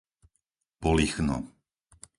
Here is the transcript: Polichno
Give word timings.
Polichno 0.81 1.37